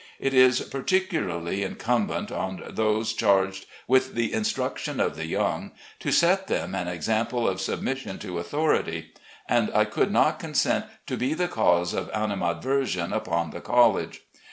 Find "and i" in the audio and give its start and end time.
9.47-9.85